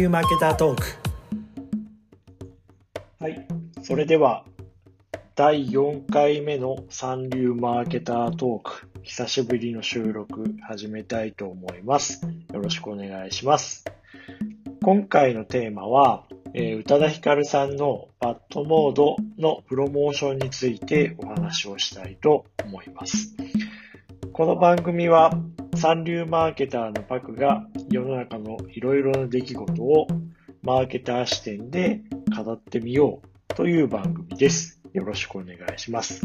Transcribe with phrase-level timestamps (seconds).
[0.00, 0.84] 流マーケタートーク
[3.18, 3.46] はい。
[3.82, 4.46] それでは、
[5.34, 12.22] 第4回目の三流マーケタートーク、久しぶりの収録始めたいと思います。
[12.50, 13.84] よろしくお願いします。
[14.82, 16.24] 今回のテーマは、
[16.54, 23.36] えー宇多田ヒカルさんのバッドモードのプロモーションについてお話をしたいと思います。
[24.32, 25.30] この番組は
[25.74, 30.06] 三流マーケターのパクが世の中のいろいろな出来事を
[30.62, 32.02] マーケター視点で
[32.44, 34.80] 語ってみようという番組です。
[34.92, 36.20] よろしくお願いします。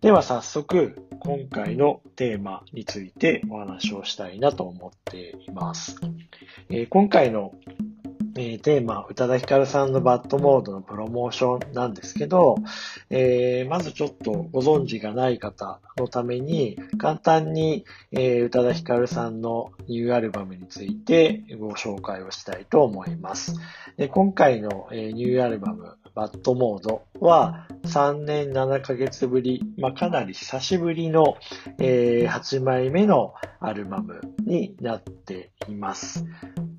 [0.00, 5.96] では早速、今回のテーマについてお話をしたいなと思っています。
[6.70, 7.54] えー今回の、
[8.36, 12.56] えーテーマ、宇多田ヒカルさんのバッドモードのプロモーションなんですけど、
[13.10, 23.54] えーまずちょっとご存知がない方のために、簡単に、えー宇多田ヒカルさんのニューアルバムについてご紹介をしたいと思います。
[23.96, 31.36] で今回の、えーニューアルバム、バッドモードは3年7ヶ月ぶり、まあ、かなり久しぶりの、
[31.78, 36.24] えー8枚目のアルバムになっています。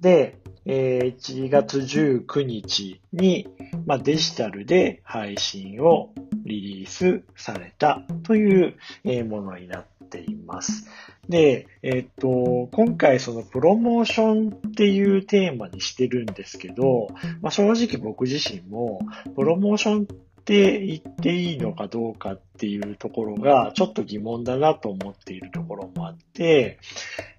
[0.01, 3.47] で、えー1月19日に、
[3.85, 6.11] まあ、デジタルで配信を
[6.43, 10.87] リリースされたというえーものになっています。
[11.29, 17.07] で、えっと、今回そのプロモーションっていうテーマにしてるんですけど、
[17.41, 18.99] まあ、正直僕自身も
[19.35, 20.05] プロモーションっ
[20.45, 26.79] て言っていいのかどうかっていうところがちょっと疑問だなと思っているところもあって、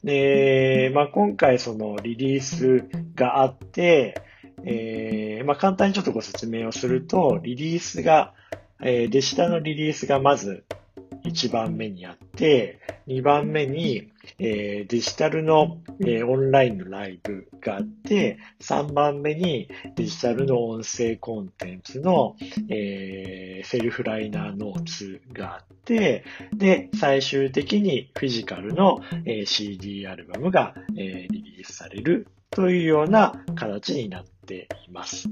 [0.03, 4.21] で、まあ、今回そのリリースがあって、
[4.65, 8.35] えーまあ、簡単にちょっとご説明をすると、リリースが、
[8.83, 10.65] えーデジタルのリリースがまず
[11.27, 22.37] 1番目にあって、2番目に、えーデジタルの、えーオンラインのライブがあって、3番目にデジタルの音声コンテンツの、
[22.69, 35.29] えーセルフライナーノーツがあって、で、最終的にフィジカルの、え CD アルバムが、えリリースされるというような形になっています。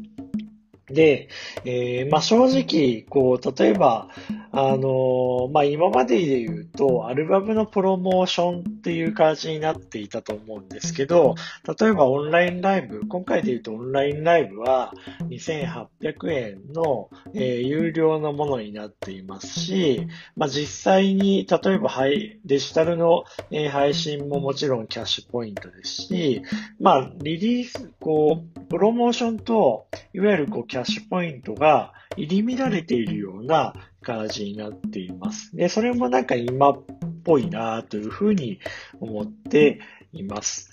[0.86, 1.28] で、
[1.64, 4.08] えまあ、正直、こう、例えば、
[4.56, 11.34] あのまあ、今までで言うと、アルバムのプロモーションっていう感じになっていたと思うんですけど、
[11.80, 14.94] 例えばオンラインライブ、今回で言うとオンラインライブは
[15.28, 20.06] 2800円の、えー有料のものになっていますし、
[20.36, 26.42] まあ、実際に、例えば、はい、デジタルの、えー配信ももちろんキャッシュポイントですし、
[26.78, 35.56] まあ、リリース、こう、プロモーションと、いわゆるこうキャッシュポイントが入り乱れているような形になっています。
[35.56, 36.84] で、それもなんか今っ
[37.24, 38.60] ぽいなというふうに
[39.00, 39.80] 思って
[40.12, 40.70] います。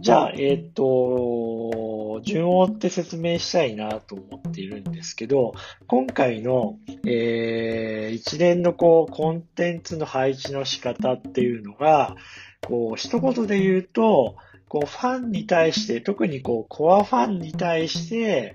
[0.00, 5.54] じゃあ、えっ、と、順を追って説明したいなと思っているんですけど、
[5.86, 12.16] 今回の、えー一連のこう、コンテンツの配置の仕方っていうのが、
[12.66, 14.36] こう、一言で言うと、
[14.68, 18.54] こう、ファンに対して、特にこう、コアファンに対して、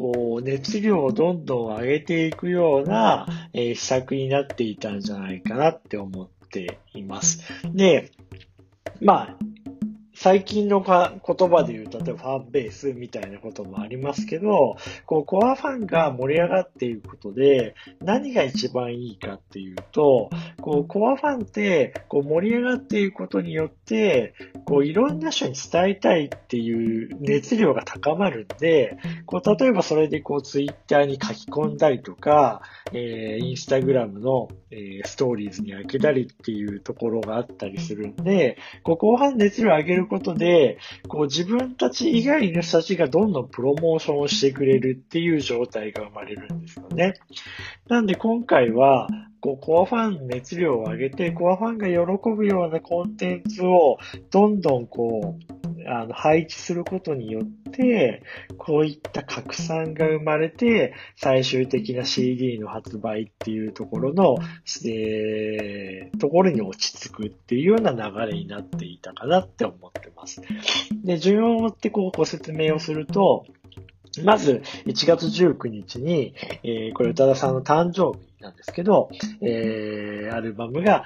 [0.00, 7.42] こう、熱量をどんどん上げていくような、えー施策になっていたんじゃないかなって思っています。
[7.74, 8.10] で、
[9.02, 9.36] まあ、
[10.22, 14.76] 最近のか言葉で言う、例えばファンベースみたいなこともありますけど、
[15.06, 20.28] こう、コアファンが盛り上がっていくことで、何が一番いいかっていうと、
[20.60, 24.34] こう、コアファンって、こう、盛り上がっていくことによって、
[24.66, 32.60] こう、いろんな人に伝えたいっていう熱量が高まるんで、こう、例えばそれでこう、ツイッターに書き込んだりとか、
[32.92, 40.78] えー、インスタグラムの、えーストーリーズに開けたりっていうところがあったりするんで、こう、後半熱量上げることで、
[41.08, 47.14] こう、自分たち以外の人たちがどんどんプロモーションをしてくれるっていう状態が生まれるんですよね。
[47.88, 49.08] なんで今回は、
[49.40, 53.98] こう、コアファン熱量を上げて、コアファンが喜ぶようなコンテンツを
[54.30, 58.22] どんどんこう、あの、配置することによって、
[58.58, 64.36] こういった拡散が生まれて、最終的な CD の発売っていうところの、
[64.86, 70.42] えー、ところに落ち着くっていうような流れになっていたかなって思ってます。
[71.04, 73.46] で、順を追ってこうご説明をすると、
[74.24, 76.34] まず、1月19日に、
[76.64, 79.08] えーこれ宇多田さんの誕生日なんですけど、
[79.40, 81.04] えーアルバムが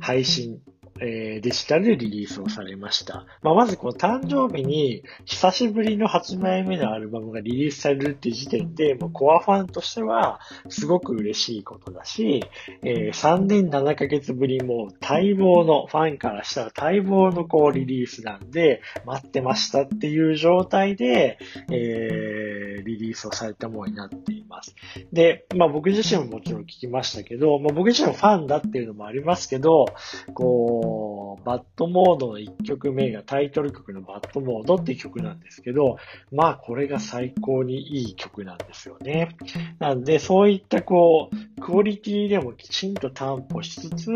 [0.00, 0.60] 配信
[1.00, 3.26] えー、デジタルでリリースをされました。
[3.42, 12.44] まあ、まずこの誕生日に久しぶりの8枚目のアルバムがリリースされるって時点で、もうコアファンとしてはすごく嬉しいことだし、
[12.82, 21.38] えー、3年7ヶ月ぶりも待望の、ファンからしたら待望のこうリリースなんで、待ってましたっていう状態で、
[21.70, 24.74] えー、リリースをされたものになっています。
[25.12, 29.86] で、まあ僕自身ももちろん聞きましたけど、まあ僕自身もファンだっていうのもありますけど、
[30.34, 35.98] こう、バッドモードの1曲目がタイトル曲のバッドモードっていう曲なんですけど、
[36.32, 39.36] まあこれが最高にいい曲なんですよね。
[39.78, 44.12] なんで、そういったこう、クオリティでもきちんと担保しつつ、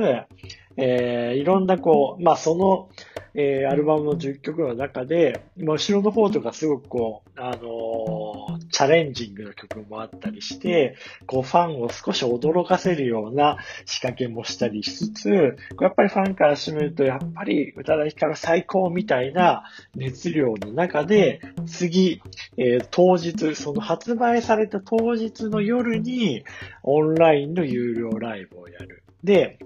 [0.76, 2.88] えー、いろんなこう、まあその、
[3.34, 10.96] えー、アルバムの10曲の中で、今後ろの方とかすごくこう、あのー、チャレンジングの曲もあったりして、
[11.26, 22.22] こうファンを少し驚かせるような仕掛けもしたりしつつ、やっぱりファンからしてみると、やっぱり宇多田ヒカル最高みたいな熱量の中で、次、
[22.56, 26.44] えー、当日、その発売された当日の夜に、
[26.82, 29.02] オンラインの有料ライブをやる。
[29.22, 29.58] で、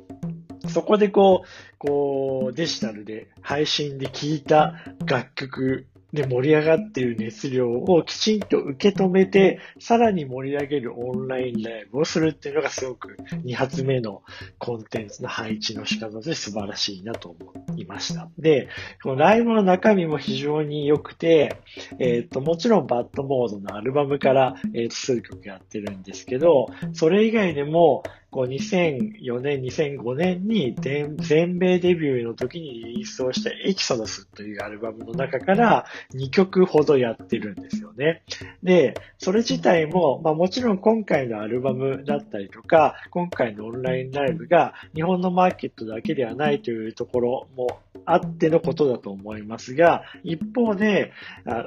[0.68, 4.74] そこでこう、こう、デジタルで配信で聴いた
[5.06, 14.22] 楽曲で盛り上がっている熱量をきちんと受け止めて、さらに盛り上げるオンラインライブをするっていうのがすごく2発目の
[14.58, 18.28] コンテンツの配置の仕方で素晴らしいなと思いました。
[18.38, 18.68] で、
[19.02, 21.56] このライブの中身も非常に良くて、
[21.98, 28.04] えっ、ー、と、もちろんバッドモードのアルバムから、えー、数曲やってるんですけど、それ以外でも、
[28.34, 31.16] こう2004年、2005年に全
[31.56, 38.24] 米デビューの時にリリースをしたエキソダスというアルバムの中から2曲ほどやってるんですよね。
[38.64, 51.12] で、それ自体も、まあもちろん今回のアルバムだったりとか、今回のオンラインライブが日本のマーケットだけではないというところもあってのことだと思いますが、一方で、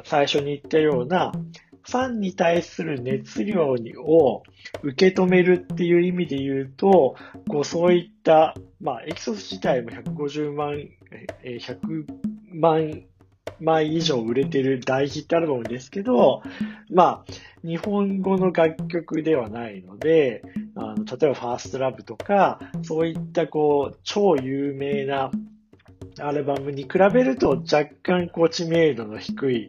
[0.03, 1.31] 最初に言ったような、
[1.89, 4.43] ファンに対する熱量を
[4.83, 7.15] 受け止めるっていう意味で言うと、
[7.49, 10.79] こうそういった、まあ、エキソス自体も150万、
[11.43, 12.05] え100
[12.53, 13.03] 万
[13.61, 16.43] 枚以上売れてる大ヒットアルバムですけど、
[16.91, 17.25] まあ、
[17.63, 20.43] 日本語の楽曲ではないので、
[20.75, 25.31] あの例えばファーストラブとか、そういったこう、超有名な
[26.19, 29.67] アルバムに比べると若干こう知名度の低い、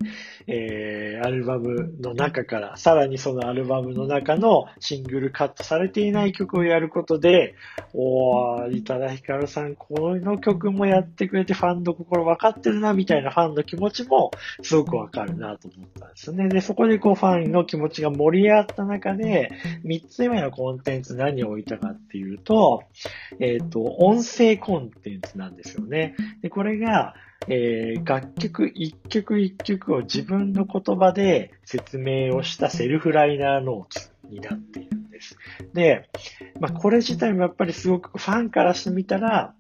[0.51, 7.55] えー、アルバムの中から、さらにそのアルバムの中のシングルカットされていない曲をやることで、
[7.93, 14.31] おー、宇多田ヒカルさん、この曲もやってくれてファンの心分かってるな、みたいなファンの気持ちも
[14.63, 16.49] すごくわかるなと思ったんですね。
[16.49, 19.51] で、そこでこうファンの気持ちが盛り上がった中で、
[19.85, 22.85] 三つ目のコンテンツ何を置いたかっていうと、
[23.39, 26.17] えっ、ー、と、音声コンテンツなんですよね。
[26.41, 27.15] で、これが、
[27.47, 35.37] えー、楽曲一曲一曲を自分の言葉で説明をしたセルフライナーノーツになっているんです。
[35.73, 36.11] で、
[36.61, 39.55] まあ、これ自体もやっぱりすごくファンからしてみたら、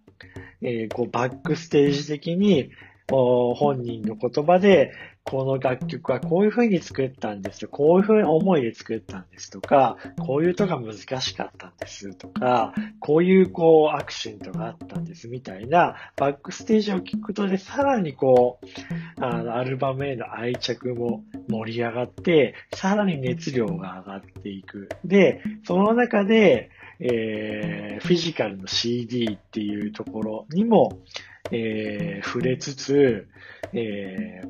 [0.61, 2.71] えー、こうバックステージ的に、
[3.11, 4.93] 本人の言葉で、
[5.25, 7.67] この楽曲はこういう風に作ったんです。
[7.69, 24.89] こういう風に思いで作ったんですとか、こういうとが難しかったんですとか、こういうこうアクシントがあったんですみたいなバックステージを聞くとでさらにこう、あの、アルバムへの愛着も盛り上がって、さらに熱量が上がっていく。
[25.05, 31.01] で、その中で、えー、フィジカルの CD っていうところにも、
[31.51, 33.29] えー、触れつつ、
[33.73, 34.49] えー、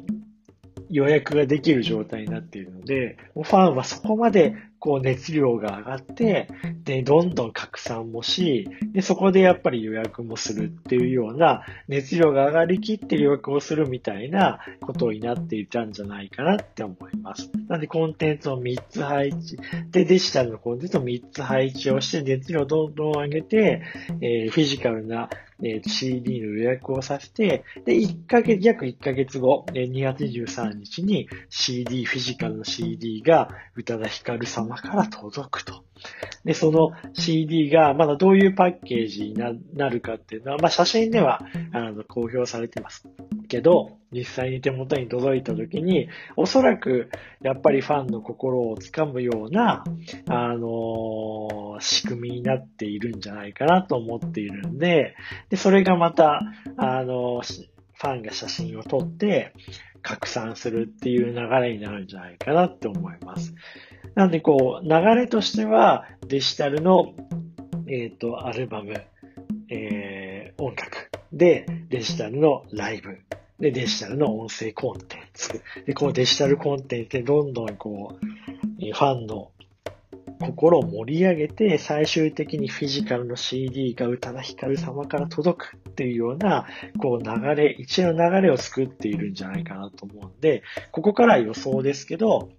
[0.90, 6.48] 予約ができる状態になっているので、ファンはそこまでこう熱量が上がって、
[6.84, 17.50] で、どんどん拡散もし、で、そこでやっぱり予約もするっていうような、熱量が上がりきって予約をするみたいなことになっていたんじゃないかなって思います。
[17.68, 19.58] なんでコンテンツを3つ配置、
[19.90, 23.82] で、デジタルのコンテンツを3つ配置をして、熱量をどんどん上げて、
[24.20, 25.28] えー、フィジカルな
[25.62, 35.84] えー、CD の予約をさせて、で、1ヶ月、約1ヶ月後、えー、2月23日に CD、フィジカルの CD が宇多田ヒカル様から届くと。
[36.44, 43.08] で、その CD がまだどういうパッケージになるかっていうのは、まあ写真ではあの公表されてます。
[43.48, 47.10] けど、実際に手元に届いた時に、おそらく
[47.42, 49.84] やっぱりファンの心をつかむような、
[50.28, 50.60] あのー、
[51.80, 55.14] 仕組みになっているんじゃないかなと思っているんで、
[55.50, 56.42] で、それがまた、
[56.76, 59.52] あの、ファンが写真を撮って
[60.02, 63.54] 拡散するっていう流れになるんじゃないかなって思います。
[64.14, 67.14] なんでこう、流れとしてはデジタルの、
[67.88, 68.94] えっ、ー、と、アルバム、
[69.70, 73.18] えー、音楽で、デジタルのライブ。
[73.58, 75.62] で、デジタルの音声コンテンツ。
[75.84, 78.26] で、このデジタルコンテンツでどんどんこう、
[78.92, 79.50] ファンの
[80.40, 86.66] 心を盛り上げて、最終的にフィジカルの CD が宇多田ヒカル様から届くっていうような、
[87.00, 92.50] こう流れ、一連の流れを作っているんじゃないかなと思うんで、ここから予想ですけど、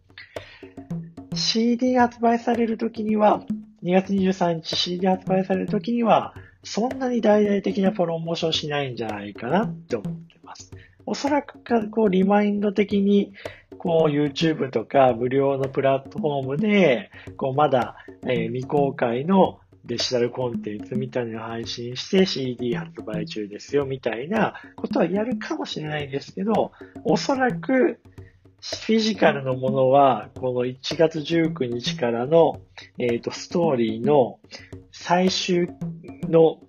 [1.33, 3.45] CD が発売されるときには、
[3.83, 6.33] 2月23日 CD 発売されるときには、
[6.63, 10.71] そんなに大々的なプロモーションしないんじゃないかなって思ってます。
[11.09, 13.33] おそらくか、こう、リマインド的に、
[13.79, 17.95] こう、YouTube とか無料のプラットフォームで、こう、まだ、
[18.27, 26.73] えー、未公開のデジタルコンテンツみたいなのを配信して CD 発売中ですよ、みたいなことはやるかもしれないんですけど、
[27.03, 27.99] おそらく、
[28.61, 32.61] フィジカルのものは、この1月19日からの、
[32.99, 34.39] えっ、ー、と、ストーリーの
[34.91, 35.69] 最終
[36.29, 36.59] の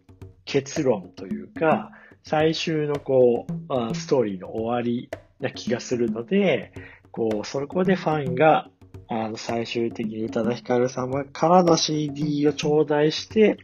[0.47, 1.91] 結論というか、
[2.23, 5.11] 最終のこう、ストーリーの終わり
[5.41, 6.73] な気がするので、
[7.11, 8.69] こう、そこでファンが、
[9.13, 13.59] あの、最終的に宇多田ヒカル様からの CD を頂戴して、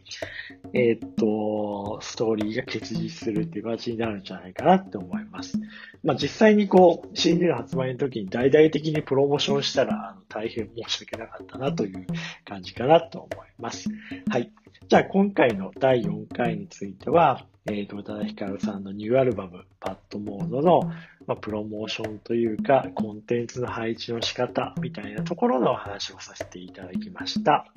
[0.73, 5.57] えー、っと、ストーリーが結実するっていう形になるんじゃないかなって思います。
[6.03, 12.05] まあ、実際にこう、CD の発売の時に大々的にプロモーションしたら、あの大変申し訳なかったなという
[12.43, 13.89] 感じかなと思います。
[14.29, 14.51] はい。
[14.89, 20.91] じゃあ、今回の第4回については、えっ、と、宇多田ヒカルさんのニューアルバム、パッドモードの、
[21.27, 27.67] まあ、プロモーションというか、コンテンツの配置の仕方みたいなところのお話をさせていただきました。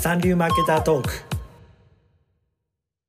[0.00, 1.33] 三流マーケタートーク